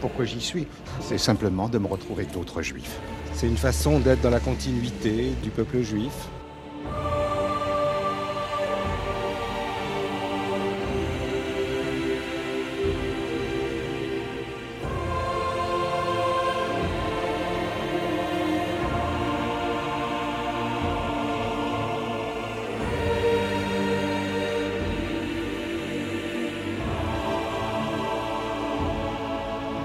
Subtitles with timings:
[0.00, 0.66] Pourquoi j'y suis
[1.00, 2.98] C'est simplement de me retrouver d'autres juifs.
[3.32, 6.12] C'est une façon d'être dans la continuité du peuple juif,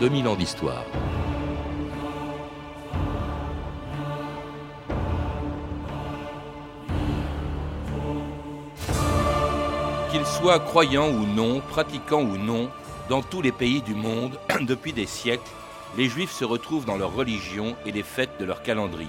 [0.01, 0.83] 2000 ans d'histoire.
[10.09, 12.71] Qu'ils soient croyants ou non, pratiquants ou non,
[13.09, 15.43] dans tous les pays du monde, depuis des siècles,
[15.95, 19.07] les Juifs se retrouvent dans leur religion et les fêtes de leur calendrier.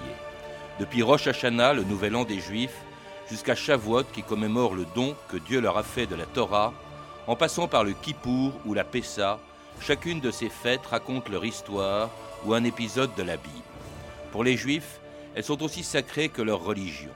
[0.79, 2.83] Depuis Rosh Hashanah, le nouvel an des Juifs,
[3.31, 6.75] jusqu'à Shavuot qui commémore le don que Dieu leur a fait de la Torah,
[7.27, 9.39] en passant par le Kippour ou la Pessa,
[9.81, 12.11] Chacune de ces fêtes raconte leur histoire
[12.45, 13.55] ou un épisode de la Bible.
[14.31, 15.01] Pour les Juifs,
[15.35, 17.11] elles sont aussi sacrées que leur religion,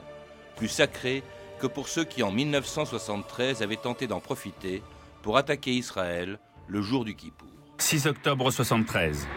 [0.55, 1.23] plus sacrées
[1.59, 4.83] que pour ceux qui en 1973 avaient tenté d'en profiter
[5.21, 7.47] pour attaquer Israël le jour du Kippour.
[7.79, 9.27] 6 octobre 73.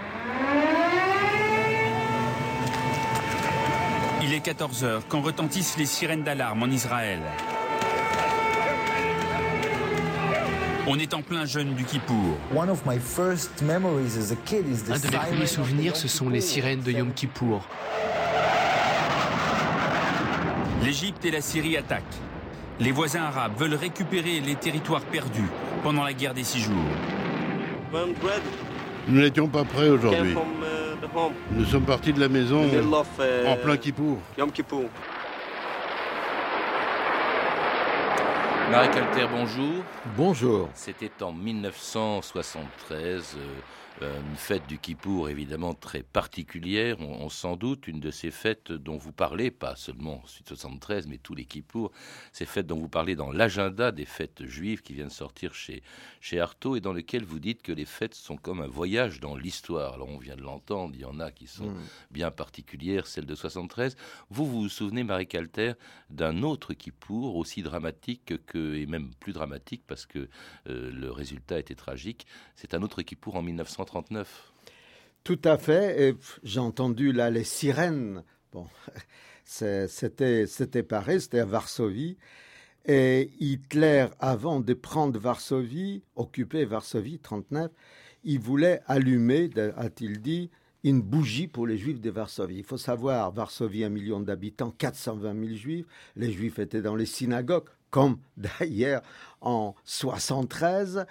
[4.22, 7.20] Il est 14 heures quand retentissent les sirènes d'alarme en Israël.
[10.92, 12.36] On est en plein jeûne du Kippour.
[12.52, 12.76] Un de mes
[15.18, 17.64] premiers souvenirs, ce sont les sirènes de Yom Kippour.
[20.82, 22.02] L'Égypte et la Syrie attaquent.
[22.80, 25.48] Les voisins arabes veulent récupérer les territoires perdus
[25.84, 26.74] pendant la guerre des six jours.
[29.06, 30.34] Nous n'étions pas prêts aujourd'hui.
[31.52, 32.68] Nous sommes partis de la maison
[33.46, 34.18] en plein Kippour.
[38.70, 39.82] Marie Calter, bonjour.
[40.16, 40.68] Bonjour.
[40.74, 43.36] C'était en 1973.
[43.36, 43.40] Euh,
[44.00, 48.96] une fête du Kippour évidemment très particulière, on, s'en doute, une de ces fêtes dont
[48.96, 51.92] vous parlez, pas seulement suite 73, mais tous les Kippour,
[52.32, 55.82] ces fêtes dont vous parlez dans l'agenda des fêtes juives qui viennent sortir chez,
[56.20, 59.36] chez Artaud et dans lequel vous dites que les fêtes sont comme un voyage dans
[59.36, 59.94] l'histoire.
[59.94, 61.82] Alors on vient de l'entendre, il y en a qui sont mm.
[62.10, 63.96] bien particulières, celle de 73.
[64.30, 65.72] Vous, vous vous souvenez, Marie Calter,
[66.08, 70.28] d'un autre Kippour aussi dramatique que, et même plus dramatique parce que
[70.68, 72.26] euh, le résultat était tragique.
[72.56, 73.42] C'est un autre Kippour en
[73.84, 74.26] 1930
[75.22, 76.16] tout à fait.
[76.42, 78.24] J'ai entendu là les sirènes.
[78.52, 78.66] Bon,
[79.44, 82.16] c'était pareil, c'était à Varsovie.
[82.86, 87.70] Et Hitler, avant de prendre Varsovie, occuper Varsovie, 39,
[88.24, 90.50] il voulait allumer, a-t-il dit,
[90.82, 92.56] une bougie pour les juifs de Varsovie.
[92.56, 95.86] Il faut savoir, Varsovie, un million d'habitants, 420 000 juifs.
[96.16, 99.02] Les juifs étaient dans les synagogues, comme d'ailleurs
[99.42, 101.04] en 73.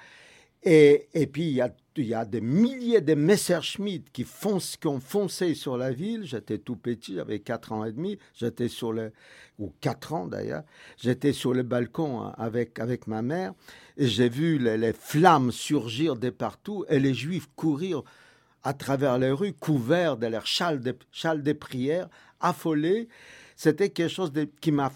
[0.63, 4.87] Et, et puis, il y, a, y a des milliers de Messerschmitt qui, foncent, qui
[4.87, 6.25] ont foncé sur la ville.
[6.25, 8.17] J'étais tout petit, j'avais 4 ans et demi.
[8.35, 9.13] J'étais sur le,
[9.57, 10.63] ou 4 ans d'ailleurs.
[10.97, 13.53] J'étais sur le balcon hein, avec, avec ma mère.
[13.95, 18.03] Et j'ai vu les, flammes surgir de partout et les juifs courir
[18.63, 22.09] à travers les rues, couverts de leurs châles de, châles prière,
[22.41, 23.07] affolés.
[23.55, 24.91] C'était quelque chose qui m'a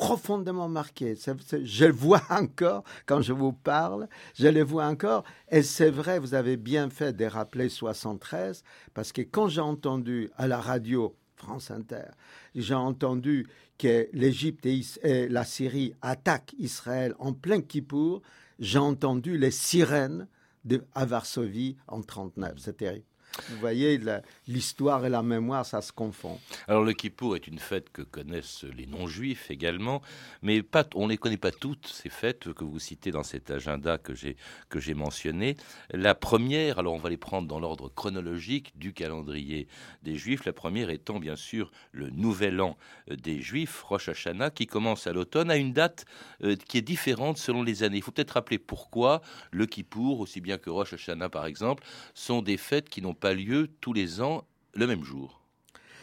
[0.00, 1.14] profondément marqué.
[1.14, 5.24] je le vois encore quand je vous parle, je le vois encore.
[5.50, 10.30] Et c'est vrai, vous avez bien fait de rappeler 73, parce que quand j'ai entendu
[10.38, 12.12] à la radio France Inter,
[12.54, 13.46] j'ai entendu
[13.76, 18.22] que l'Égypte et, la Syrie attaquent Israël en plein Kippour,
[18.58, 20.28] j'ai entendu les sirènes
[20.64, 22.54] de, à Varsovie en 39.
[22.56, 23.04] C'est terrible.
[23.48, 24.00] Vous voyez,
[24.48, 26.38] l'histoire et la mémoire, ça se confond.
[26.68, 30.02] Alors le Kippour est une fête que connaissent les non-juifs également,
[30.42, 30.62] mais
[30.94, 34.14] on ne les connaît pas toutes, ces fêtes que vous citez dans cet agenda que
[34.14, 35.56] j'ai, mentionné.
[35.90, 39.68] La première, alors on va les prendre dans l'ordre chronologique du calendrier
[40.02, 42.76] des juifs, la première étant bien sûr le nouvel an
[43.08, 46.04] des juifs, Rosh Hashanah, qui commence à l'automne, à une date
[46.42, 47.98] euh, qui est différente selon les années.
[47.98, 51.84] Il faut peut-être rappeler pourquoi le Kippour, aussi bien que Rosh Hashanah par exemple,
[52.14, 54.44] sont des fêtes qui n'ont pas lieu tous les ans
[54.74, 55.42] le même jour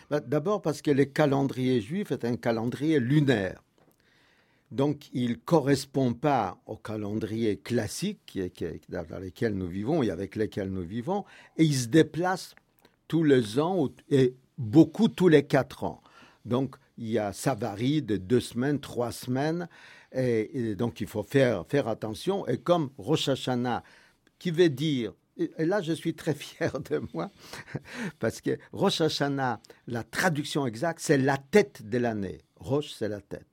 [0.10, 3.62] bah, D'abord parce que le calendrier juif est un calendrier lunaire.
[4.72, 8.38] Donc, il ne correspond pas au calendrier classique
[8.90, 11.24] dans lequel nous vivons et avec lequel nous vivons,
[11.58, 12.54] et il se déplace
[13.08, 16.02] tous les ans et beaucoup tous les quatre ans.
[16.44, 19.70] Donc, il y a, ça varie de deux semaines, trois semaines,
[20.12, 22.46] et, donc il faut faire, faire attention.
[22.48, 23.84] Et comme Rosh Hashanah,
[24.40, 27.32] qui veut dire et là, je suis très fier de moi,
[28.20, 32.40] parce que Rosh Hashanah, la traduction exacte, c'est la tête de l'année.
[32.58, 33.48] Rosh, c'est la tête.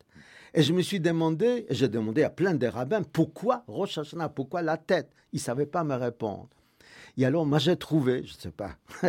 [0.55, 4.63] Et je me suis demandé, j'ai demandé à plein de rabbins, pourquoi Rosh Hashanah, pourquoi
[4.63, 5.11] la tête?
[5.33, 6.49] Ils ne savaient pas me répondre.
[7.17, 8.77] Et alors, moi, j'ai trouvé, je ne sais pas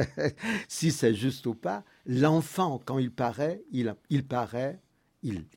[0.68, 4.80] si c'est juste ou pas, l'enfant, quand il paraît, il, il paraît,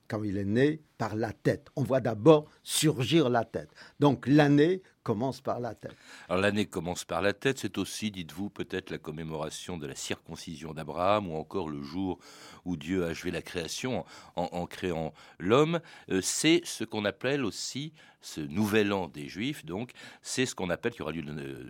[0.08, 1.68] quand il est né, par la tête.
[1.76, 3.70] On voit d'abord surgir la tête.
[4.00, 5.96] Donc, l'année commence par la tête.
[6.28, 10.74] Alors l'année commence par la tête, c'est aussi, dites-vous, peut-être la commémoration de la circoncision
[10.74, 12.18] d'Abraham ou encore le jour
[12.66, 14.04] où Dieu a achevé la création
[14.36, 15.80] en, créant l'homme.
[16.10, 20.68] Euh, c'est ce qu'on appelle aussi ce nouvel an des Juifs, donc c'est ce qu'on
[20.68, 21.24] appelle, qui, aura lieu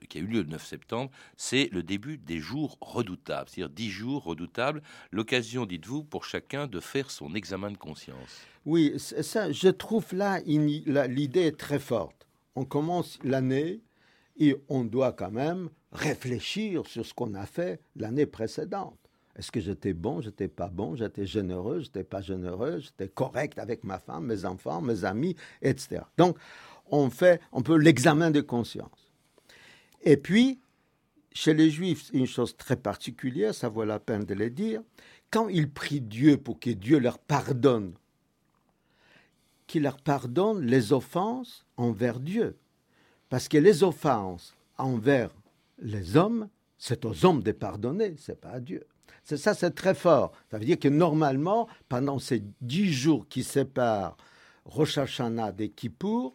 [0.08, 3.90] qui a eu lieu le 9 septembre, c'est le début des jours redoutables, c'est-à-dire dix
[3.90, 4.82] jours redoutables,
[5.12, 8.40] l'occasion, dites-vous, pour chacun de faire son examen de conscience.
[8.64, 12.27] Oui, ça, je trouve là, l'idée est très forte
[12.58, 13.80] on commence l'année
[14.36, 18.98] et on doit quand même réfléchir sur ce qu'on a fait l'année précédente.
[19.36, 23.84] Est-ce que j'étais bon, j'étais pas bon, j'étais généreux, j'étais pas généreux, j'étais correct avec
[23.84, 26.02] ma femme, mes enfants, mes amis, etc.
[26.16, 26.36] Donc,
[26.90, 29.12] on fait un peu l'examen de conscience.
[30.02, 30.58] Et puis,
[31.32, 34.82] chez les Juifs, une chose très particulière, ça vaut la peine de le dire,
[35.30, 37.92] quand ils prient Dieu pour que Dieu leur pardonne
[39.68, 42.58] qu'il leur pardonne les offenses envers Dieu.
[43.28, 45.30] Parce que les offenses envers
[45.78, 46.48] les hommes,
[46.78, 48.84] c'est aux hommes de pardonner, c'est pas à Dieu.
[49.22, 50.32] C'est ça, c'est très fort.
[50.50, 54.16] Ça veut dire que normalement, pendant ces dix jours qui séparent
[54.64, 56.34] Rosh Hashanah des Kippour,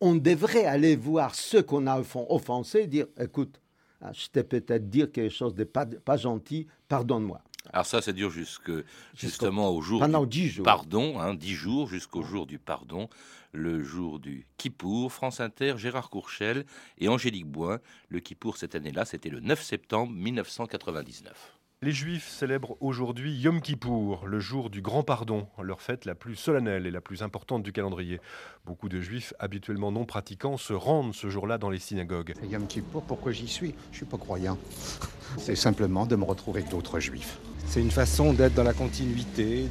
[0.00, 3.60] on devrait aller voir ceux qu'on a offensés et dire, écoute,
[4.00, 7.40] hein, je t'ai peut-être dit quelque chose de pas gentil, pardonne-moi.
[7.72, 8.70] Alors ça, ça dure jusque,
[9.16, 10.64] justement au jour pendant du jours.
[10.64, 13.08] pardon, hein, dix jours jusqu'au jour du pardon,
[13.52, 16.66] le jour du Kippour, France Inter, Gérard Courchel
[16.98, 17.78] et Angélique Boin.
[18.08, 21.58] Le Kippour cette année-là, c'était le 9 septembre 1999.
[21.84, 26.36] Les Juifs célèbrent aujourd'hui Yom Kippour, le jour du grand pardon, leur fête la plus
[26.36, 28.20] solennelle et la plus importante du calendrier.
[28.64, 32.34] Beaucoup de Juifs, habituellement non pratiquants, se rendent ce jour-là dans les synagogues.
[32.48, 33.74] Yom Kippour, pourquoi j'y suis?
[33.90, 34.58] Je suis pas croyant.
[35.38, 37.40] C'est simplement de me retrouver avec d'autres Juifs.
[37.66, 39.66] C'est une façon d'être dans la continuité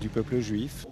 [0.00, 0.86] du peuple juif.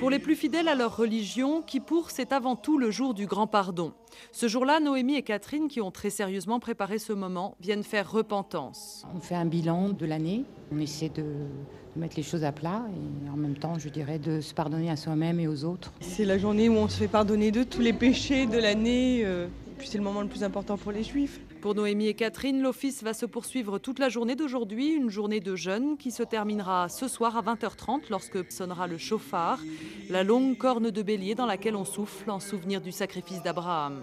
[0.00, 3.46] Pour les plus fidèles à leur religion, Kippour, c'est avant tout le jour du grand
[3.46, 3.92] pardon.
[4.32, 9.04] Ce jour-là, Noémie et Catherine, qui ont très sérieusement préparé ce moment, viennent faire repentance.
[9.14, 11.22] On fait un bilan de l'année, on essaie de,
[11.96, 14.96] mettre les choses à plat et en même temps, je dirais, de se pardonner à
[14.96, 15.92] soi-même et aux autres.
[16.00, 19.48] C'est la journée où on se fait pardonner de tous les péchés de l'année, euh,
[19.48, 21.40] et puis c'est le moment le plus important pour les juifs.
[21.60, 25.56] Pour Noémie et Catherine, l'office va se poursuivre toute la journée d'aujourd'hui, une journée de
[25.56, 29.60] jeûne qui se terminera ce soir à 20h30 lorsque sonnera le chauffard,
[30.08, 34.02] la longue corne de bélier dans laquelle on souffle en souvenir du sacrifice d'Abraham.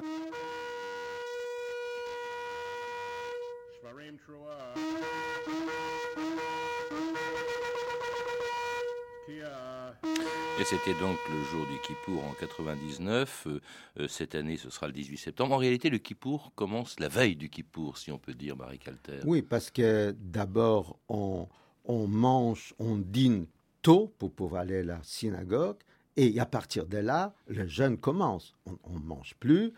[10.65, 13.47] C'était donc le jour du Kippour en 99.
[13.47, 13.61] Euh,
[13.99, 15.55] euh, cette année, ce sera le 18 septembre.
[15.55, 19.19] En réalité, le Kippour commence la veille du Kippour, si on peut dire, Marie Calter.
[19.23, 21.47] Oui, parce que d'abord, on,
[21.87, 23.45] mange, on dîne
[23.81, 25.77] tôt pour pouvoir aller à la synagogue.
[26.17, 28.53] Et à partir de là, le jeûne commence.
[28.65, 29.71] On ne mange plus.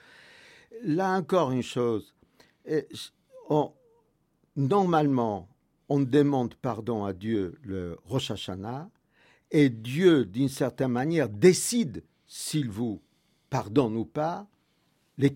[0.83, 2.15] Là encore une chose.
[4.55, 5.49] normalement,
[5.89, 8.89] on demande pardon à Dieu le Rosh Hashanah
[9.51, 13.01] et Dieu, d'une certaine manière, décide s'il vous
[13.49, 14.47] pardonne ou pas
[15.17, 15.35] les.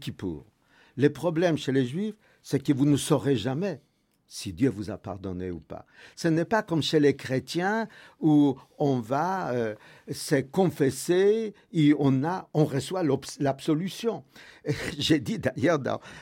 [0.95, 3.81] Le problème chez les Juifs, c'est que vous ne saurez jamais
[4.27, 5.85] si Dieu vous a pardonné ou pas.
[6.15, 7.87] Ce n'est pas comme chez les chrétiens
[8.19, 9.75] où on va euh,
[10.11, 13.03] se confesser et on, a, on reçoit
[13.39, 14.23] l'absolution.
[14.97, 15.77] J'ai dit d'ailleurs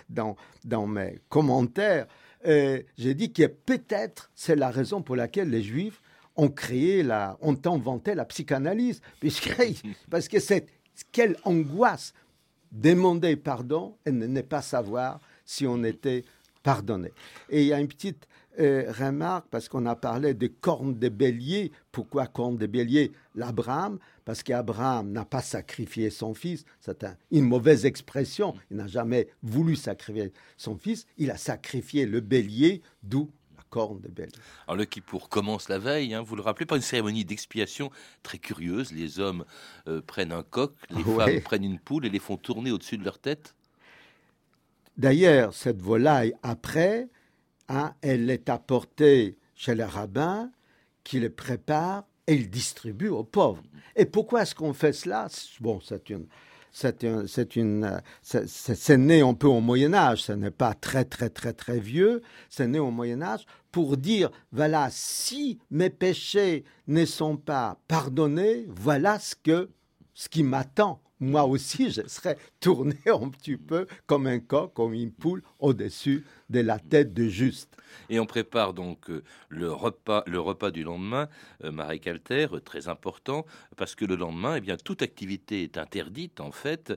[0.09, 2.07] dans, mes commentaires,
[2.47, 6.01] euh, j'ai dit que peut-être c'est la raison pour laquelle les Juifs
[6.41, 9.01] ont créé la, inventé la psychanalyse,
[10.09, 10.65] parce que c'est
[11.11, 12.13] quelle angoisse
[12.71, 16.25] demander pardon et ne pas savoir si on était
[16.63, 17.11] pardonné.
[17.49, 18.27] Et il y a une petite
[18.59, 21.71] euh, remarque, parce qu'on a parlé des cornes de bélier.
[21.91, 23.11] Pourquoi cornes de bélier?
[23.35, 26.65] L'Abraham, parce qu'Abraham n'a pas sacrifié son fils.
[26.79, 28.55] C'est une mauvaise expression.
[28.71, 31.05] Il n'a jamais voulu sacrifier son fils.
[31.17, 33.29] Il a sacrifié le bélier, d'où
[33.73, 34.27] de
[34.67, 37.89] Alors le Kippour commence la veille, hein, vous le rappelez, par une cérémonie d'expiation
[38.21, 38.91] très curieuse.
[38.91, 39.45] Les hommes
[39.87, 43.05] euh, prennent un coq, les femmes prennent une poule et les font tourner au-dessus de
[43.05, 43.55] leur tête.
[44.97, 47.07] D'ailleurs, cette volaille, après,
[47.69, 50.51] hein, elle est apportée chez les rabbins
[51.03, 53.63] qui les préparent et ils distribuent aux pauvres.
[53.95, 55.29] Et pourquoi est-ce qu'on fait cela?
[55.61, 56.27] Bon, c'est une
[56.71, 57.03] c'est
[57.55, 61.79] une, c'est né un peu au Moyen Âge, ce n'est pas très très très très
[61.79, 67.77] vieux, c'est né au Moyen Âge pour dire voilà si mes péchés ne sont pas
[67.87, 69.69] pardonnés, voilà ce que
[70.13, 71.01] ce qui m'attend.
[71.19, 76.25] Moi aussi, je serais tourné un petit peu comme un coq, comme une poule au-dessus
[76.51, 77.77] de la tête de Juste.
[78.09, 81.29] Et on prépare donc euh, le repas, le repas du lendemain,
[81.63, 83.45] euh, Marie Calter, euh, très important,
[83.77, 86.93] parce que le lendemain, eh bien, toute activité est interdite en fait,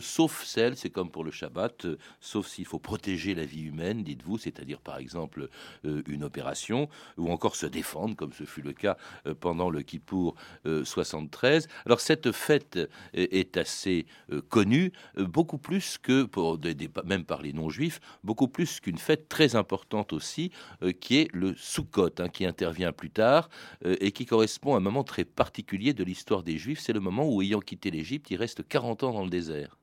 [0.00, 1.86] sauf celle, c'est comme pour le Shabbat,
[2.20, 5.48] sauf s'il faut protéger la vie humaine, dites-vous, c'est-à-dire par exemple
[5.84, 8.96] une opération, ou encore se défendre, comme ce fut le cas
[9.40, 11.68] pendant le Kippour 73.
[11.86, 12.78] Alors cette fête
[13.12, 14.06] est assez
[14.48, 16.58] connue, beaucoup plus que pour
[17.04, 20.50] même par les non-juifs, beaucoup plus qu'une fête très importante aussi
[20.82, 23.48] euh, qui est le Sukkot, hein, qui intervient plus tard
[23.86, 26.80] euh, et qui correspond à un moment très particulier de l'histoire des Juifs.
[26.80, 29.78] C'est le moment où, ayant quitté l'Égypte, ils restent 40 ans dans le désert.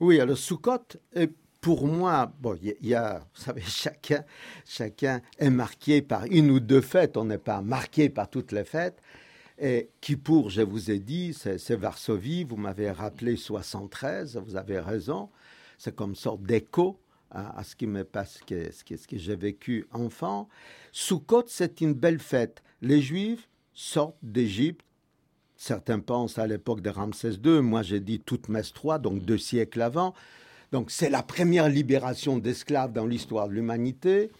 [0.00, 0.98] Oui, alors Sukkot,
[1.62, 4.22] pour moi, bon, il y, a, vous savez, chacun,
[4.66, 7.16] chacun est marqué par une ou deux fêtes.
[7.16, 9.00] On n'est pas marqué par toutes les fêtes.
[9.58, 9.88] Et
[10.22, 12.44] pour, je vous ai dit, c'est Varsovie.
[12.44, 14.42] Vous m'avez rappelé 73.
[14.44, 15.30] Vous avez raison.
[15.78, 16.98] C'est comme sorte d'écho
[17.34, 18.44] à, ce qui me passe, ce
[18.84, 20.48] que, ce que j'ai vécu enfant.
[20.92, 22.62] Sukkot, c'est une belle fête.
[22.80, 24.84] Les Juifs sortent d'Égypte.
[25.56, 27.60] Certains pensent à l'époque de Ramsès II.
[27.60, 30.14] Moi, j'ai dit Toutmès III, donc deux siècles avant.
[30.72, 34.30] Donc, c'est la première libération d'esclaves dans l'histoire de l'humanité.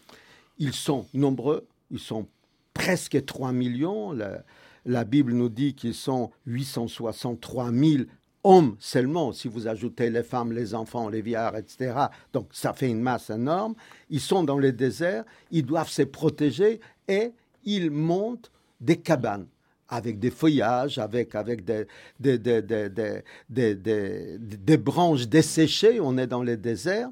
[0.57, 1.67] Ils sont nombreux.
[1.91, 2.27] Ils sont
[2.73, 4.11] presque 3 millions.
[4.11, 4.43] La,
[4.85, 8.03] la Bible nous dit qu'ils sont 863 000
[8.45, 11.93] hommes seulement, si vous ajoutez les femmes, les enfants, les vieillards, etc.
[12.31, 13.75] Donc ça fait une masse énorme.
[14.09, 17.31] Ils sont dans les déserts, ils doivent se protéger et
[17.65, 19.47] ils montent des cabanes
[19.89, 21.85] avec des feuillages, avec, avec des,
[22.19, 25.99] des, des, des, branches desséchées.
[25.99, 27.09] On est dans les déserts.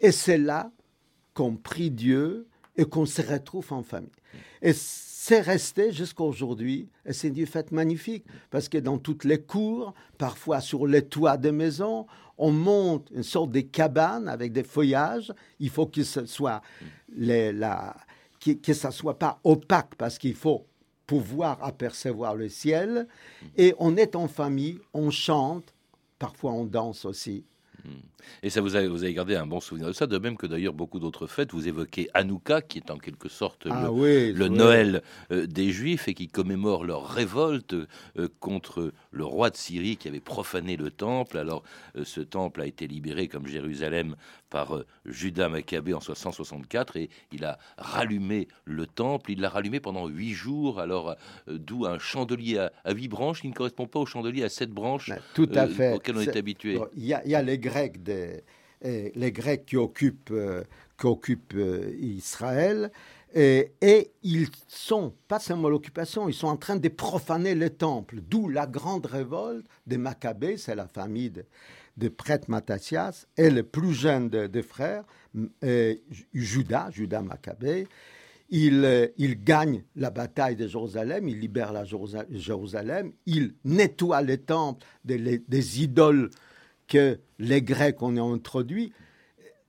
[0.00, 0.70] Et c'est là
[1.34, 4.10] qu'on prie Dieu et qu'on se retrouve en famille.
[5.28, 9.92] C'est resté jusqu'à aujourd'hui et c'est une fête magnifique parce que dans toutes les cours,
[10.16, 12.06] parfois sur les toits des maisons,
[12.38, 15.30] on monte une sorte de cabane avec des feuillages.
[15.60, 16.62] Il faut que ce soit
[18.90, 20.64] soit pas opaque parce qu'il faut
[21.06, 23.06] pouvoir apercevoir le ciel.
[23.58, 25.74] Et on est en famille, on chante,
[26.18, 27.44] parfois on danse aussi.
[28.42, 30.46] Et ça, vous avez, vous avez gardé un bon souvenir de ça, de même que
[30.46, 31.52] d'ailleurs beaucoup d'autres fêtes.
[31.52, 36.14] Vous évoquez Hanouka, qui est en quelque sorte le, ah Noël euh, des Juifs et
[36.14, 41.38] qui commémore leur révolte euh, contre le roi de Syrie qui avait profané le temple.
[41.38, 41.62] Alors,
[41.96, 44.16] euh, ce temple a été libéré comme Jérusalem
[44.50, 49.32] par Judas Maccabée en 664 et il a rallumé le temple.
[49.32, 50.80] Il l'a rallumé pendant huit jours.
[50.80, 54.70] Alors, d'où un chandelier à, huit branches qui ne correspond pas au chandelier à sept
[54.70, 55.92] branches tout à fait.
[55.92, 56.78] auquel on est, habitué.
[56.96, 58.42] Il y, y, a les Grecs des
[58.82, 60.64] les Grecs qui occupent, euh,
[61.54, 62.90] euh, Israël.
[63.34, 63.72] Et,
[64.22, 68.66] ils sont, pas seulement l'occupation, ils sont en train de profaner le temple, d'où la
[68.66, 71.30] grande révolte des Maccabées, c'est la famille
[71.96, 75.04] de, prêtre Mattathias, et le plus jeune des frères,
[75.62, 75.94] euh,
[76.32, 77.86] Judas, Judas Maccabée.
[78.50, 84.86] Il, il, gagne la bataille de Jérusalem, il libère la Jérusalem, il nettoie les temples
[85.04, 86.30] des idoles
[86.88, 88.92] que les Grecs ont introduit,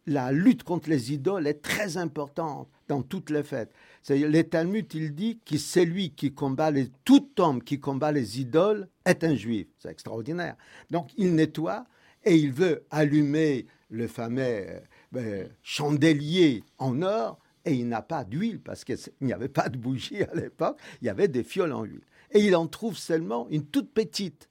[0.07, 3.71] la lutte contre les idoles est très importante dans toutes les fêtes.
[4.09, 8.87] Les Talmud, il dit que celui qui combat les, tout homme qui combat les idoles
[9.05, 9.67] est un juif.
[9.77, 10.55] C'est extraordinaire.
[10.89, 11.85] Donc il nettoie
[12.25, 14.79] et il veut allumer le fameux euh,
[15.11, 19.77] ben, chandelier en or et il n'a pas d'huile parce qu'il n'y avait pas de
[19.77, 22.01] bougie à l'époque, il y avait des fioles en huile.
[22.31, 24.48] Et il en trouve seulement une toute petite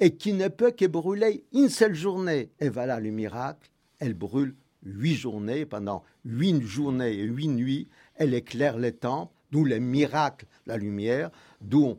[0.00, 2.50] et qui ne peut que brûler une seule journée.
[2.58, 8.32] Et voilà le miracle, elle brûle huit journées, pendant huit journées et huit nuits, elle
[8.32, 11.30] éclaire les temples, d'où le miracle, la lumière,
[11.60, 11.98] d'où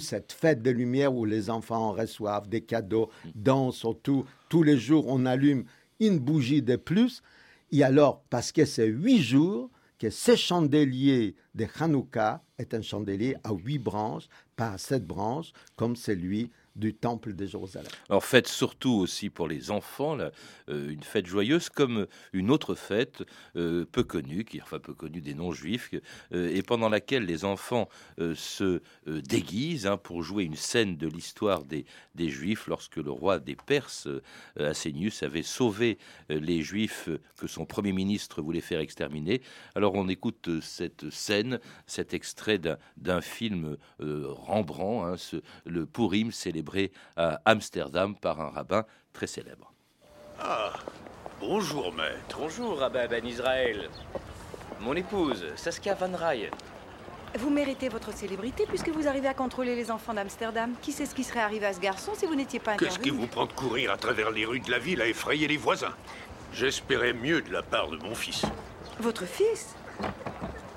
[0.00, 4.26] cette fête de lumière où les enfants reçoivent des cadeaux, dansent autour.
[4.48, 5.64] Tous les jours, on allume
[6.00, 7.22] une bougie de plus.
[7.70, 13.34] Et alors, parce que c'est huit jours, que ce chandelier de Hanouka est un chandelier
[13.44, 17.90] à huit branches, pas à sept branches, comme celui du temple de Jérusalem.
[18.08, 20.18] Alors fête surtout aussi pour les enfants,
[20.68, 23.24] euh, une fête joyeuse comme une autre fête
[23.56, 25.90] euh, peu connue, qui enfin peu connue des non-juifs,
[26.32, 27.88] euh, et pendant laquelle les enfants
[28.34, 31.86] se déguisent hein, pour jouer une scène de l'histoire des,
[32.18, 34.08] juifs lorsque le roi des Perses,
[34.58, 39.40] Assénius, avait sauvé les juifs que son premier ministre voulait faire exterminer.
[39.74, 42.58] Alors on écoute cette scène, cet extrait
[42.96, 46.65] d'un film Rembrandt, hein, le Purim célébré
[47.16, 49.72] à Amsterdam par un rabbin très célèbre.
[50.40, 50.72] Ah,
[51.40, 52.38] bonjour maître.
[52.38, 53.88] Bonjour rabbin Ben Israël.
[54.80, 56.50] Mon épouse, Saskia Van Ryen.
[57.38, 60.72] Vous méritez votre célébrité puisque vous arrivez à contrôler les enfants d'Amsterdam.
[60.80, 63.10] Qui sait ce qui serait arrivé à ce garçon si vous n'étiez pas Qu'est-ce qui
[63.10, 65.94] vous prend de courir à travers les rues de la ville à effrayer les voisins?
[66.52, 68.42] J'espérais mieux de la part de mon fils.
[69.00, 69.74] Votre fils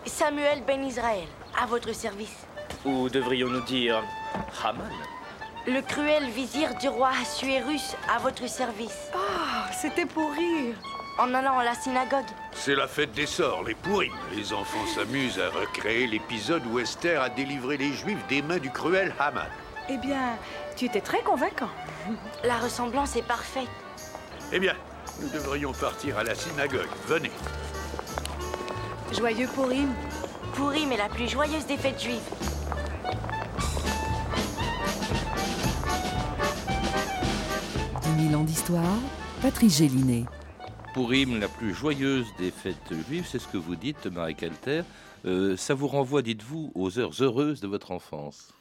[0.06, 1.28] Samuel Ben Israël,
[1.62, 2.46] à votre service.
[2.86, 4.04] Ou devrions-nous dire
[4.64, 4.90] Haman?
[5.68, 9.12] Le cruel vizir du roi Assuérus, à votre service.
[9.14, 10.76] Ah, c'était pour rire.
[11.18, 12.26] En allant à la synagogue.
[12.54, 14.12] C'est la fête des sorts, les pourris.
[14.34, 18.72] Les enfants s'amusent à recréer l'épisode où Esther a délivré les Juifs des mains du
[18.72, 19.48] cruel Haman.
[19.90, 20.38] Eh bien,
[20.78, 21.70] tu étais très convaincant.
[22.44, 23.68] La ressemblance est parfaite.
[24.54, 24.74] Eh bien,
[25.20, 26.88] nous devrions partir à la synagogue.
[27.06, 27.32] Venez.
[29.12, 29.94] Joyeux Purim.
[30.54, 32.59] Purim est la plus joyeuse des fêtes juives.
[38.20, 38.98] Mille ans d'histoire,
[39.42, 40.26] Patrice Gélinet.
[40.94, 44.82] Purim, la plus joyeuse des fêtes juives, c'est ce que vous dites, Marie Calter.
[45.26, 48.54] Euh, ça vous renvoie, dites-vous, aux heures heureuses de votre enfance.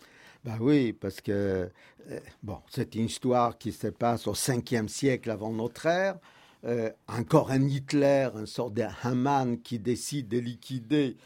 [0.45, 1.69] Ben oui, parce que
[2.11, 6.19] euh, bon, c'est une histoire qui se passe au 5e siècle avant notre ère.
[6.65, 11.17] Euh, encore un Hitler, un sort de Haman qui décide de liquider.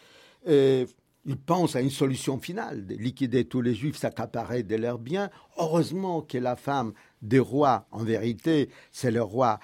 [0.46, 0.86] Et
[1.24, 5.30] il pense à une solution finale, de liquider tous les juifs, s'accaparer de leurs biens.
[5.58, 9.58] Heureusement que la femme des rois, en vérité, c'est le roi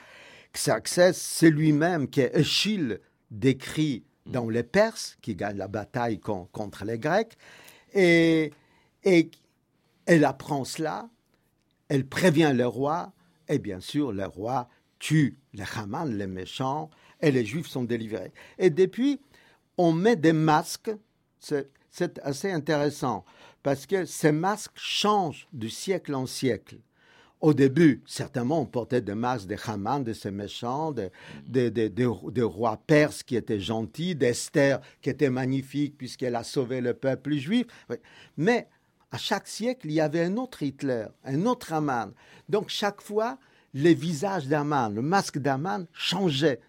[0.53, 2.99] Xerxès, c'est lui-même qui Échille
[3.31, 7.37] décrit dans les Perses, qui gagnent la bataille contre les Grecs.
[7.95, 8.53] Et,
[9.05, 9.31] et
[10.07, 11.09] elle apprend cela,
[11.89, 13.13] elle prévient le roi,
[13.49, 18.33] et bien sûr, le roi tue les Haman, les méchants, et les Juifs sont délivrés.
[18.59, 19.21] Et depuis,
[19.77, 20.91] on met des masques,
[21.39, 23.25] c'est assez intéressant,
[23.63, 26.79] parce que ces masques changent de siècle en siècle.
[27.41, 31.11] Au début, certainement, on portait des masques de Haman, de ces méchants, de,
[31.49, 37.35] de, rois perses qui étaient gentils, d'Esther qui était magnifique puisqu'elle a sauvé le peuple
[37.35, 37.67] juif.
[38.37, 38.69] Mais
[39.13, 42.13] à chaque siècle, il y avait un autre Hitler, un autre Haman.
[42.49, 43.39] Donc chaque fois,
[43.73, 46.61] les visages d'Aman, le masque d'Aman changeait.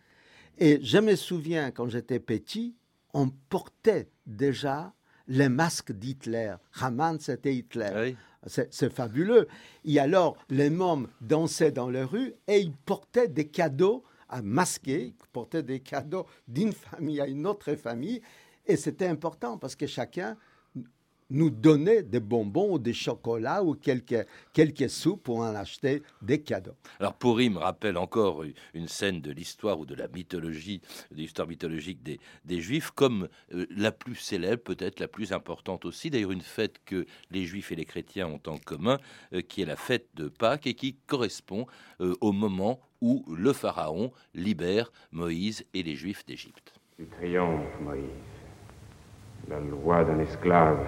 [0.60, 2.76] Et je me souviens, quand j'étais petit,
[3.14, 4.94] on portait déjà
[5.28, 6.56] les masques d'Hitler.
[6.80, 8.16] Haman, c'était Hitler.
[8.46, 9.48] C'est fabuleux.
[9.84, 15.08] Et alors, les mômes dansaient dans les rues et ils portaient des cadeaux à masquer,
[15.08, 18.22] ils portaient des cadeaux d'une famille à une autre famille.
[18.66, 20.38] Et c'était important parce que chacun
[21.30, 26.42] nous donner des bonbons ou des chocolats ou quelques, quelques sous pour en acheter des
[26.42, 26.76] cadeaux.
[27.00, 32.02] Alors Pourim rappelle encore une scène de l'histoire ou de la mythologie, de l'histoire mythologique
[32.04, 36.42] des, des Juifs, comme euh, la plus célèbre, peut-être la plus importante aussi, d'ailleurs une
[36.42, 38.98] fête que les Juifs et les chrétiens ont en commun,
[39.34, 41.66] euh, qui est la fête de Pâques et qui correspond
[42.02, 46.74] euh, au moment où le Pharaon libère Moïse et les Juifs d'Égypte.
[46.98, 48.04] Tu triomphes, Moïse.
[49.48, 50.86] La loi d'un esclave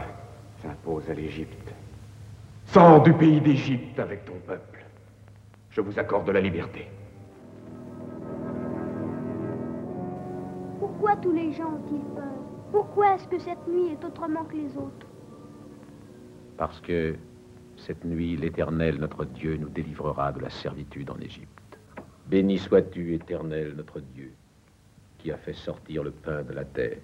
[0.62, 1.74] s'impose à l'Égypte.
[2.66, 4.86] Sors du pays d'Égypte avec ton peuple.
[5.72, 6.88] Je vous accorde la liberté.
[10.80, 12.24] Pourquoi tous les gens ont-ils peur?
[12.72, 15.08] Pourquoi est-ce que cette nuit est autrement que les autres?
[16.58, 17.16] Parce que
[17.78, 21.80] cette nuit, l'Éternel, notre Dieu, nous délivrera de la servitude en Égypte.
[22.28, 24.32] Béni sois-tu, Éternel, notre Dieu,
[25.18, 27.00] qui a fait sortir le pain de la terre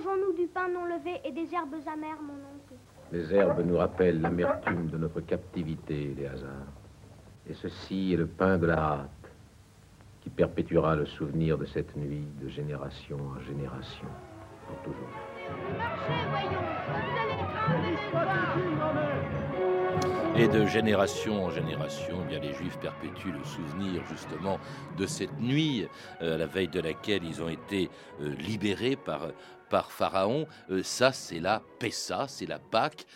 [0.00, 2.74] mangeons-nous du pain non levé et des herbes amères, mon oncle
[3.12, 6.72] Les herbes nous rappellent l'amertume de notre captivité, les hasards.
[7.48, 9.10] Et ceci est le pain de la hâte
[10.20, 14.08] qui perpétuera le souvenir de cette nuit de génération en génération,
[14.66, 15.08] pour toujours.
[20.36, 24.60] Et de génération en génération, eh bien les Juifs perpétuent le souvenir justement
[24.96, 25.86] de cette nuit
[26.22, 27.90] euh, à la veille de laquelle ils ont été
[28.20, 29.32] euh, libérés par,
[29.68, 30.46] par Pharaon.
[30.70, 33.06] Euh, ça, c'est la Pessa, c'est la Pâque.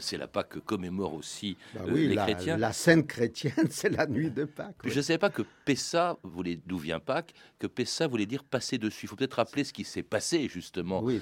[0.00, 2.56] c'est la Pâque que commémorent aussi bah les la, chrétiens.
[2.56, 4.76] La scène chrétienne, c'est la nuit de Pâques.
[4.84, 6.18] Je ne savais pas que Pessa,
[6.66, 9.06] d'où vient Pâques, que Pessa voulait dire passer dessus.
[9.06, 11.02] Il faut peut-être rappeler ce qui s'est passé justement.
[11.02, 11.20] Oui,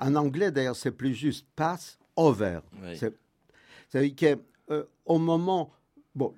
[0.00, 2.60] en anglais d'ailleurs, c'est plus juste pass over.
[3.88, 5.70] C'est-à-dire que euh, au moment,
[6.14, 6.34] bon,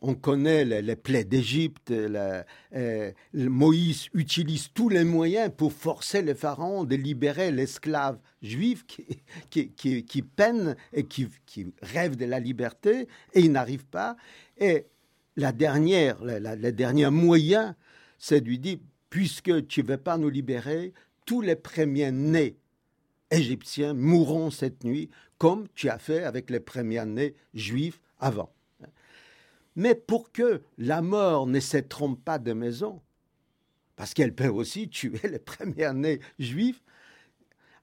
[0.00, 6.84] on connaît les, plaies d'Égypte, euh, Moïse utilise tous les moyens pour forcer le pharaon
[6.84, 13.52] de libérer l'esclave juif qui, peine et qui, qui, rêve de la liberté, et il
[13.52, 14.16] n'arrive pas.
[14.58, 14.86] Et
[15.36, 17.74] la dernière, le dernier moyen,
[18.18, 20.92] c'est de lui dire, puisque tu ne veux pas nous libérer,
[21.24, 22.56] tous les premiers nés
[23.30, 25.08] égyptiens mourront cette nuit,
[25.44, 28.50] comme tu as fait avec les premiers-nés juifs avant.
[29.76, 33.02] Mais pour que la mort ne se trompe pas de maison,
[33.94, 36.82] parce qu'elle peut aussi tuer les premiers-nés juifs,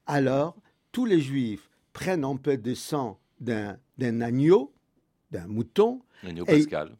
[0.08, 0.58] alors
[0.91, 4.74] tous les juifs prennent un peu de sang d'un agneau,
[5.30, 6.02] d'un mouton.
[6.24, 6.97] Agneau pascal.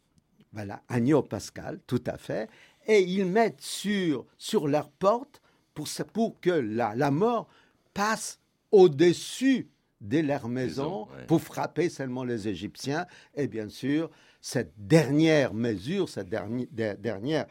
[0.54, 2.52] Voilà, agneau pascal, tout à fait.
[2.86, 5.42] Et ils mettent sur, sur leur porte
[5.74, 7.48] pour, pour que la, la mort
[7.96, 13.06] passe au-dessus de leur maison pour frapper seulement les Égyptiens.
[13.36, 14.10] Et bien sûr,
[14.42, 17.46] cette dernière mesure, cette dernière, dernière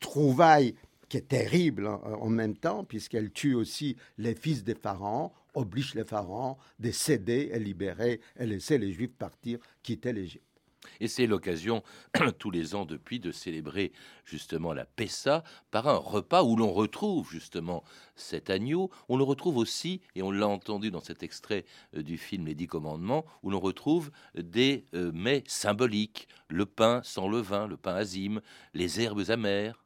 [0.00, 0.74] trouvaille
[1.08, 6.04] qui est terrible en, même temps, puisqu'elle tue aussi les fils des pharaons, oblige les
[6.04, 10.49] pharaons de céder et libérer et laisser les Juifs partir, quitter l'Égypte.
[10.98, 11.82] Et c'est l'occasion,
[12.38, 13.92] tous les ans depuis, de célébrer
[14.24, 17.84] justement la Pessa par un repas où l'on retrouve justement
[18.16, 18.90] cet agneau.
[19.08, 21.64] On le retrouve aussi, et on l'a entendu dans cet extrait
[21.96, 27.00] euh, du film Les Dix Commandements, où l'on retrouve des euh, mets symboliques, le pain
[27.04, 28.40] sans levain, le pain azime,
[28.74, 29.84] les herbes amères.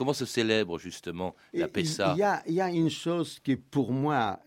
[0.00, 2.14] Comment se célèbre justement la Pessa
[2.46, 4.40] Il y, a une chose qui pour moi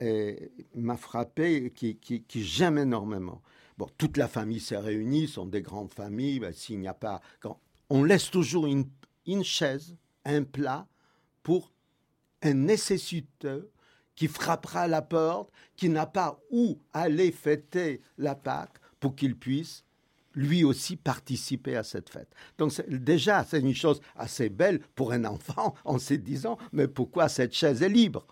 [0.74, 3.40] m'a frappé, qui, qui, qui j'aime énormément.
[3.78, 6.40] Bon, toute la famille s'est réunie, sont des grandes familles.
[6.40, 7.60] Ben, s'il n'y a pas, quand
[7.92, 8.90] on laisse toujours une,
[9.28, 10.88] une chaise, un plat
[11.44, 11.72] pour
[12.42, 13.70] un nécessiteux
[14.16, 19.38] qui frappera à la porte, qui n'a pas où aller fêter la Pâque pour qu'il
[19.38, 19.86] puisse
[20.36, 22.30] lui aussi participer à cette fête.
[22.58, 27.30] Donc déjà, c'est une chose assez belle pour un enfant en se disant, mais pourquoi
[27.30, 28.26] cette chaise est libre?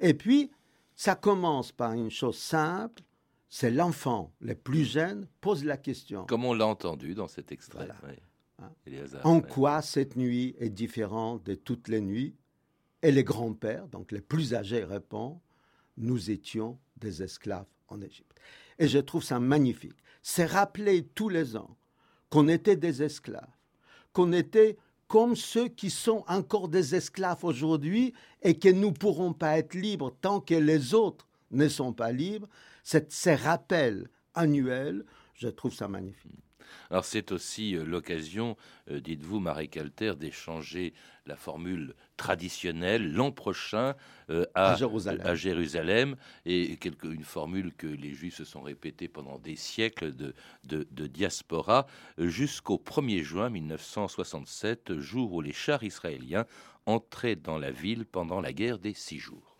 [0.00, 0.50] Et puis,
[0.94, 3.02] ça commence par une chose simple,
[3.48, 6.26] c'est l'enfant le plus jeune pose la question.
[6.26, 7.88] Comme on l'a entendu dans cet extrait.
[8.60, 8.70] Hein?
[9.22, 12.34] en quoi cette nuit est différente de toutes les nuits?
[13.02, 15.38] Et les grands-pères, donc les plus âgés, répondent
[15.96, 18.36] Nous étions des esclaves en Égypte.
[18.78, 19.96] Et je trouve ça magnifique.
[20.30, 21.74] C'est rappeler tous les ans
[22.28, 23.48] qu'on était des esclaves,
[24.12, 28.12] qu'on était comme ceux qui sont encore des esclaves aujourd'hui
[28.42, 32.12] et que nous ne pourrons pas être libres tant que les autres ne sont pas
[32.12, 32.46] libres,
[32.82, 36.44] ces rappels annuels, je trouve ça magnifique.
[36.90, 38.58] Alors c'est aussi euh, l'occasion,
[38.90, 40.92] euh, dites-vous, Marie Calter, d'échanger
[41.28, 43.94] la formule traditionnelle l'an prochain
[44.30, 44.74] euh, à,
[45.34, 46.16] Jérusalem.
[46.44, 51.86] et une formule que les Juifs se sont répétés pendant des siècles de, de diaspora
[52.18, 56.46] jusqu'au 1er juin 1967, jour où les chars israéliens
[56.86, 59.58] entraient dans la ville pendant la guerre des six jours.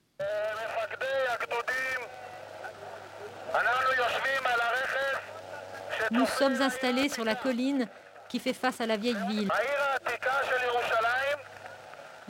[6.11, 7.87] Nous sommes installés sur la colline
[8.29, 9.49] qui fait face à la vieille ville.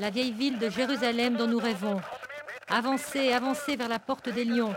[0.00, 2.00] La vieille ville de Jérusalem dont nous rêvons.
[2.68, 4.72] Avancez, avancez vers la porte des lions.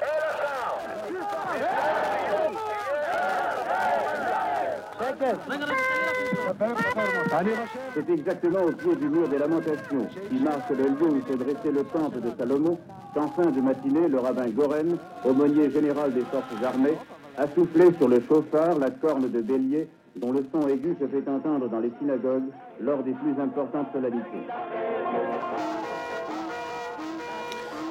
[7.94, 11.72] C'est exactement au pied du mur des lamentations, qui marque le lieu où s'est dressé
[11.72, 12.80] le temple de Salomon,
[13.14, 16.98] qu'en fin de matinée, le rabbin Goren, aumônier général des forces armées,
[17.38, 21.28] a soufflé sur le chauffard la corne de bélier dont le son aigu se fait
[21.30, 24.48] entendre dans les synagogues lors des plus importantes solennités.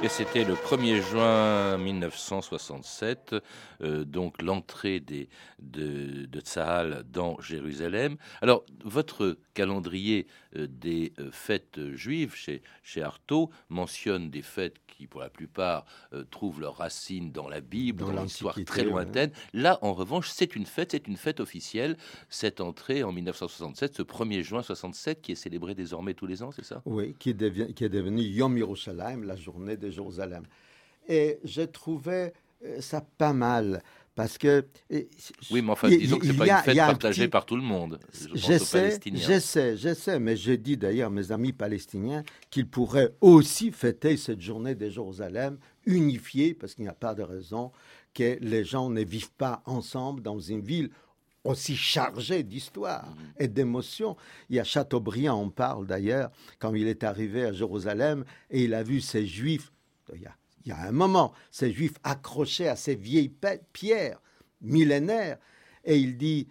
[0.03, 3.35] Et c'était le 1er juin 1967,
[3.83, 8.17] euh, donc l'entrée des, de, de Tzahal dans Jérusalem.
[8.41, 15.07] Alors, votre calendrier euh, des euh, fêtes juives chez, chez Artaud mentionne des fêtes qui,
[15.07, 15.85] pour la plupart,
[16.31, 19.31] trouvent leurs racines dans la Bible, dans, l'histoire très lointaine.
[19.55, 21.97] Là, en revanche, c'est une fête, c'est une fête officielle,
[22.29, 26.53] cette entrée en 1967, ce 1er juin 67, qui est célébrée désormais tous les ans,
[26.53, 26.83] c'est ça?
[26.85, 30.45] Oui, qui est, qui est devenu Yom Yerushalayim, la journée Jérusalem.
[31.09, 32.33] Et j'ai trouvé
[32.65, 33.83] euh, ça pas mal.
[34.15, 34.67] Parce que.
[35.51, 37.99] Oui, mais enfin, disons que ce n'est pas une fête partagée par tout le monde.
[38.35, 44.17] J'essaie, j'essaie, j'essaie, mais je dis d'ailleurs à mes amis palestiniens qu'ils pourraient aussi fêter
[44.17, 47.73] cette journée des Jérusalem unifiée, parce qu'il n'y a pas de raison
[48.13, 50.91] que les gens ne vivent pas ensemble dans une ville
[51.45, 53.33] aussi chargée d'histoire mhm.
[53.39, 54.17] et d'émotions.
[54.51, 58.75] Il y a Chateaubriand, on parle d'ailleurs, quand il est arrivé à Jérusalem et il
[58.75, 59.73] a vu ces juifs
[60.15, 63.33] il y, a, un moment, ces juifs accrochés à ces vieilles
[63.73, 64.21] pierres
[64.61, 65.39] millénaires,
[65.85, 66.49] et il dit,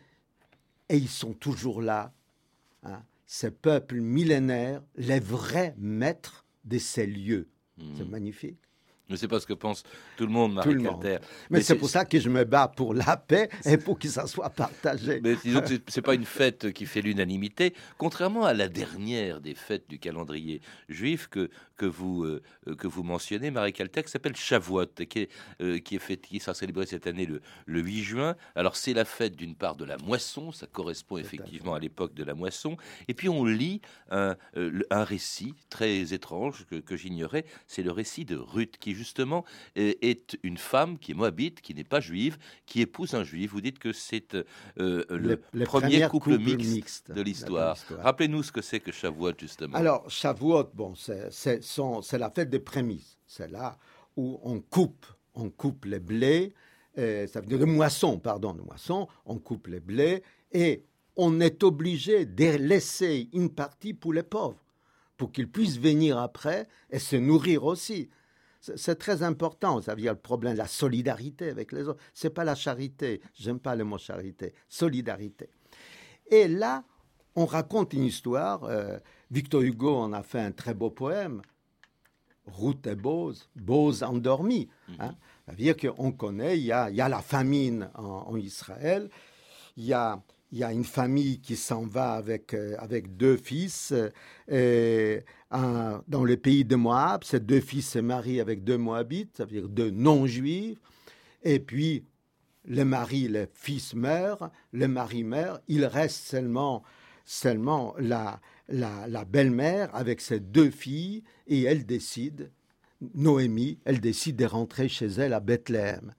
[0.90, 2.12] et ils sont toujours là,
[2.84, 7.48] hein, ces peuples millénaires, les vrais maîtres de ces lieux.
[7.78, 8.10] C'est hmm.
[8.10, 8.60] magnifique.
[9.10, 9.84] Mais c'est pas ce que pense
[10.18, 11.18] tout le monde, Marie Calter.
[11.50, 14.28] Mais, c'est pour ça que je me bats pour la paix et pour que ça
[14.28, 15.20] soit partagé.
[15.24, 19.56] Mais disons que c'est pas une fête qui fait l'unanimité, contrairement à la dernière des
[19.56, 22.42] fêtes du calendrier juif que, que vous, euh,
[22.78, 25.30] que vous mentionnez, Marie Caltech, s'appelle Shavuot, qui est,
[25.62, 28.36] euh, qui est, fait, qui sera célébré cette année le, le 8 juin.
[28.56, 32.24] Alors c'est la fête d'une part de la moisson, ça correspond effectivement à l'époque de
[32.24, 37.84] la moisson, et puis on lit un, un récit très étrange que, que j'ignorais, c'est
[37.84, 42.00] le récit de Ruth, qui justement est une femme qui est moabite, qui n'est pas
[42.00, 43.52] juive, qui épouse un juif.
[43.52, 44.36] Vous dites que c'est
[44.78, 47.78] le, premier couple, mixte, de l'histoire.
[48.00, 49.78] Rappelez-nous ce que c'est que Shavuot, justement.
[49.78, 53.18] Alors, Shavuot, bon, c'est la fête des prémices.
[53.26, 53.78] C'est là
[54.18, 56.54] où on coupe, on coupe les blés,
[56.98, 60.84] euh, ça veut dire de moisson, pardon, de moisson, on coupe les blés et
[61.16, 64.62] on est obligé de laisser une partie pour les pauvres,
[65.16, 68.10] pour qu'ils puissent venir après et se nourrir aussi.
[68.60, 69.82] C'est très important.
[69.82, 72.02] Ça veut dire le problème de la solidarité avec les autres.
[72.14, 73.22] C'est pas la charité.
[73.34, 74.54] J'aime pas le mot charité.
[74.68, 75.50] Solidarité.
[76.30, 76.84] Et là,
[77.36, 78.64] on raconte une histoire.
[78.66, 78.98] Euh,
[79.32, 81.42] Victor Hugo en a fait un très beau poème.
[82.46, 84.70] Ruth et Bose, Bose endormi.
[85.00, 85.16] Hein.
[85.46, 89.10] Ça veut dire qu'on connaît, il y, a, la famine en, Israël,
[89.78, 93.38] il y a, il y a une famille qui s'en va avec, euh, avec deux
[93.38, 93.94] fils
[94.52, 97.24] euh, dans le pays de Moab.
[97.24, 100.80] Ces deux fils se marient avec deux Moabites, ça veut dire deux non-juifs.
[101.44, 102.04] Et puis,
[102.66, 106.84] le mari, le fils meurt, le mari meurt, il reste seulement,
[107.26, 112.52] seulement la, la, la belle-mère avec ses deux filles et elle décide,
[113.16, 116.14] Noémie, elle décide de rentrer chez elle à Bethléem.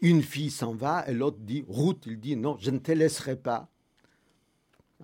[0.00, 3.36] Une fille s'en va et l'autre dit, Ruth, il dit, non, je ne te laisserai
[3.36, 3.68] pas.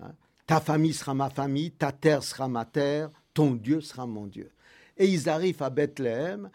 [0.01, 0.13] Hein?
[0.47, 4.51] Ta famille sera ma famille, ta terre sera ma terre, ton Dieu sera mon Dieu.
[4.97, 6.49] Et ils arrivent à Bethléem,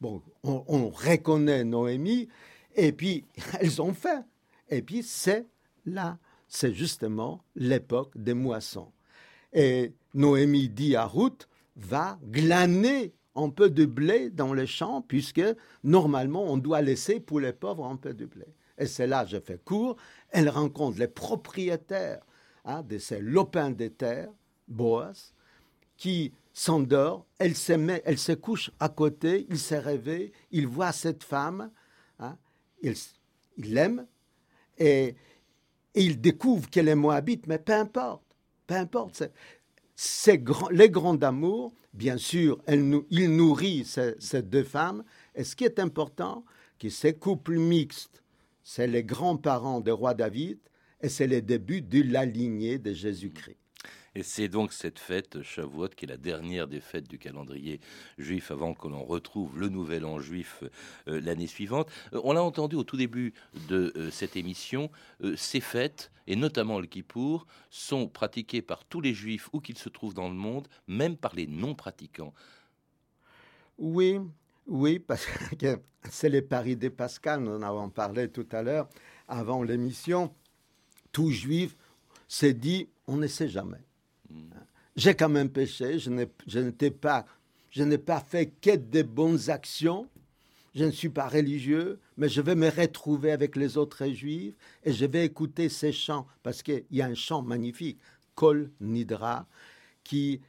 [0.00, 2.28] bon, on, reconnaît Noémie,
[2.74, 3.24] et puis
[3.60, 4.24] elles ont faim.
[4.70, 5.46] Et puis c'est
[5.84, 6.18] là,
[6.48, 8.92] c'est justement l'époque des moissons.
[9.52, 15.42] Et Noémie dit à Ruth, va glaner un peu de blé dans les champs, puisque
[15.82, 18.46] normalement on doit laisser pour les pauvres un peu de blé.
[18.78, 19.96] Et c'est là, je fais court,
[20.30, 22.24] elle rencontre les propriétaires
[22.64, 24.30] hein, de ces lopins de terre,
[24.66, 25.32] Boas,
[25.96, 30.92] qui s'endort, elle se, met, elle se couche à côté, il s'est réveillé, il voit
[30.92, 31.70] cette femme,
[32.18, 32.36] hein,
[32.82, 32.94] il
[33.58, 34.06] l'aime,
[34.78, 35.14] et,
[35.96, 38.24] il découvre qu'elle est moabite, mais peu importe,
[38.66, 39.22] peu importe.
[39.96, 41.18] C'est, les grands
[41.92, 45.04] bien sûr, il nourrit ces, deux femmes.
[45.34, 46.44] Et ce qui est important,
[46.78, 48.22] que ces couples mixtes,
[48.62, 50.58] c'est les grands-parents du roi David
[51.00, 53.58] et c'est le début de la lignée de Jésus-Christ.
[54.16, 57.80] Et c'est donc cette fête, Shavuot, qui est la dernière des fêtes du calendrier
[58.16, 60.62] juif avant que l'on retrouve le nouvel an juif
[61.08, 61.90] euh, l'année suivante.
[62.12, 63.34] Euh, on l'a entendu au tout début
[63.68, 64.90] de euh, cette émission,
[65.36, 69.88] ces fêtes, et notamment le Kippour, sont pratiquées par tous les juifs où qu'ils se
[69.88, 72.34] trouvent dans le monde, même par les non-pratiquants.
[73.78, 74.20] Oui,
[74.68, 75.26] oui, parce
[75.58, 78.88] que c'est les paris des Pascal, nous en avons parlé tout à l'heure
[79.26, 80.32] avant l'émission.
[81.10, 81.76] Tout juif
[82.28, 83.84] s'est dit, on ne sait jamais.
[84.96, 87.26] J'ai quand même péché, je n'étais pas,
[87.70, 90.08] je n'ai pas fait que des bonnes actions.
[90.74, 94.92] Je ne suis pas religieux, mais je vais me retrouver avec les autres juifs et
[94.92, 98.00] je vais écouter ces chants parce qu'il y a un chant magnifique,
[98.34, 99.46] Kol Nidra,
[100.02, 100.40] qui,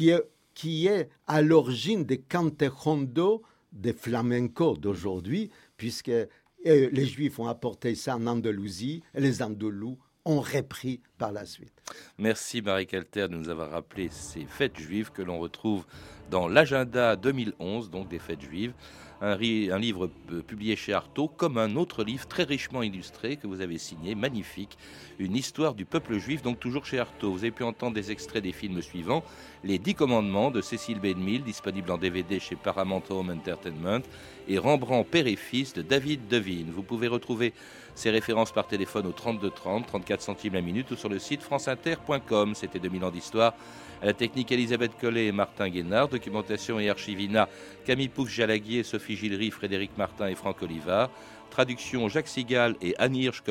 [0.00, 6.26] est, à l'origine des cantejondo des flamenco d'aujourd'hui, puisque euh,
[6.64, 11.82] les Juifs ont apporté ça en Andalousie et les Andalous ont repris par la suite.
[12.18, 15.86] Merci Marie Calter de nous avoir rappelé ces fêtes juives que l'on retrouve
[16.30, 18.72] dans l'agenda 2011, donc des fêtes juives
[19.20, 23.60] un, livre euh, publié chez Artaud, comme un autre livre très richement illustré que vous
[23.60, 24.78] avez signé, magnifique,
[25.18, 27.32] une histoire du peuple juif, donc toujours chez Artaud.
[27.32, 29.22] Vous avez pu entendre des extraits des films suivants
[29.62, 34.02] Les Dix Commandements de Cécile Benmille, disponible en DVD chez Paramount Home Entertainment,
[34.48, 36.70] et Rembrandt Père et Fils de David Devine.
[36.70, 37.52] Vous pouvez retrouver
[37.94, 41.42] ces références par téléphone au 32 30, 34 centimes la minute ou sur le site
[41.42, 42.54] franceinter.com.
[42.54, 43.54] C'était 2000 ans d'histoire.
[44.02, 47.48] À la technique Elisabeth Collet et Martin Guénard, documentation et archivina
[47.84, 51.10] Camille Pouf-Jalaguier, Sophie Gillery, Frédéric Martin et Franck Olivard.
[51.50, 53.42] Traduction Jacques Sigal et Annie Hirsch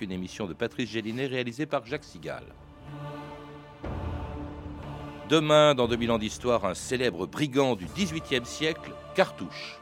[0.00, 2.44] une émission de Patrice Gélinet réalisée par Jacques Sigal.
[5.30, 9.80] Demain, dans 2000 ans d'histoire, un célèbre brigand du XVIIIe siècle, Cartouche.